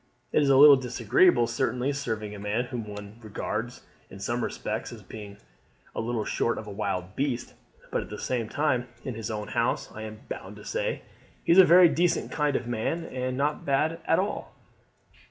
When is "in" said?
4.09-4.19, 9.03-9.13